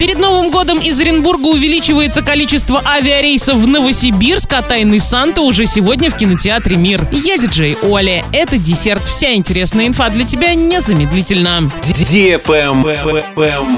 [0.00, 6.08] Перед Новым годом из Оренбурга увеличивается количество авиарейсов в Новосибирск, а «Тайный Санта» уже сегодня
[6.08, 7.04] в кинотеатре «Мир».
[7.10, 8.24] Я диджей Оля.
[8.32, 9.04] Это десерт.
[9.04, 11.68] Вся интересная инфа для тебя незамедлительно.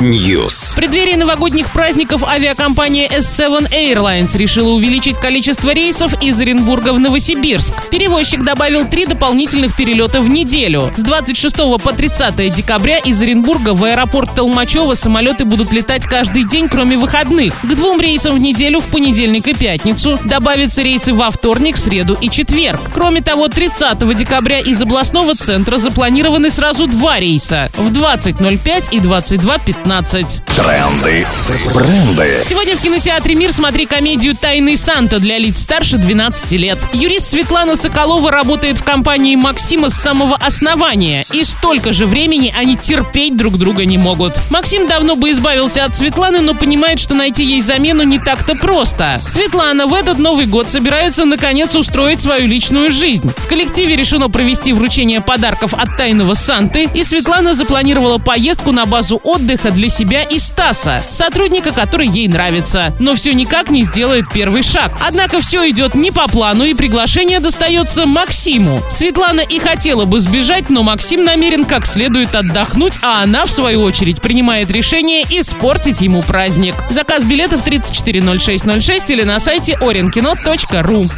[0.00, 0.72] News.
[0.72, 7.74] В преддверии новогодних праздников авиакомпания S7 Airlines решила увеличить количество рейсов из Оренбурга в Новосибирск.
[7.90, 10.90] Перевозчик добавил три дополнительных перелета в неделю.
[10.96, 16.68] С 26 по 30 декабря из Оренбурга в аэропорт Толмачева самолеты будут летать каждый день,
[16.68, 17.54] кроме выходных.
[17.62, 22.30] К двум рейсам в неделю в понедельник и пятницу добавятся рейсы во вторник, среду и
[22.30, 22.80] четверг.
[22.92, 30.55] Кроме того, 30 декабря из областного центра запланированы сразу два рейса в 20.05 и 22.15.
[30.56, 31.26] Тренды.
[31.74, 32.42] Бренды.
[32.48, 36.78] Сегодня в кинотеатре «Мир» смотри комедию «Тайный Санта» для лиц старше 12 лет.
[36.94, 41.22] Юрист Светлана Соколова работает в компании Максима с самого основания.
[41.30, 44.32] И столько же времени они терпеть друг друга не могут.
[44.48, 49.20] Максим давно бы избавился от Светланы, но понимает, что найти ей замену не так-то просто.
[49.26, 53.30] Светлана в этот Новый год собирается наконец устроить свою личную жизнь.
[53.36, 59.20] В коллективе решено провести вручение подарков от тайного Санты, и Светлана запланировала поездку на базу
[59.22, 62.94] отдыха для себя и Стаса, сотрудника, который ей нравится.
[63.00, 64.92] Но все никак не сделает первый шаг.
[65.04, 68.80] Однако все идет не по плану, и приглашение достается Максиму.
[68.88, 73.82] Светлана и хотела бы сбежать, но Максим намерен как следует отдохнуть, а она, в свою
[73.82, 76.76] очередь, принимает решение испортить ему праздник.
[76.90, 81.10] Заказ билетов 340606 или на сайте orinkino.ru.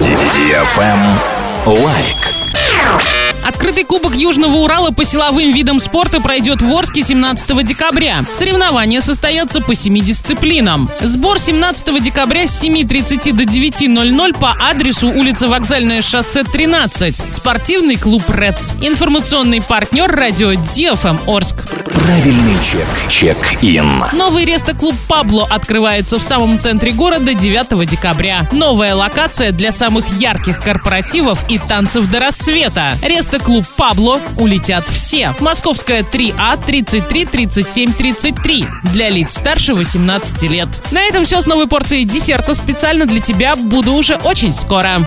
[1.67, 3.18] Лайк.
[3.49, 8.23] Открытый кубок Южного Урала по силовым видам спорта пройдет в Орске 17 декабря.
[8.35, 10.91] Соревнования состоятся по семи дисциплинам.
[11.01, 17.23] Сбор 17 декабря с 7.30 до 9.00 по адресу улица Вокзальное шоссе 13.
[17.33, 18.75] Спортивный клуб «Рец».
[18.83, 21.57] Информационный партнер радио DFM Орск.
[22.05, 22.87] Правильный чек.
[23.09, 24.05] Чек-ин.
[24.13, 28.47] Новый рестоклуб «Пабло» открывается в самом центре города 9 декабря.
[28.53, 32.99] Новая локация для самых ярких корпоративов и танцев до рассвета.
[33.39, 35.33] Рестоклуб «Пабло» улетят все.
[35.39, 40.69] Московская 3А 33 37 33 для лиц старше 18 лет.
[40.91, 43.55] На этом все с новой порцией десерта специально для тебя.
[43.55, 44.89] Буду уже очень скоро.